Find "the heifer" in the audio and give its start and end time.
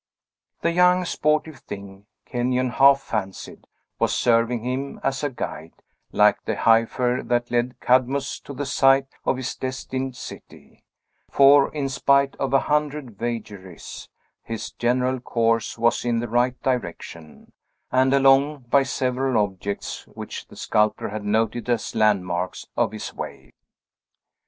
6.43-7.21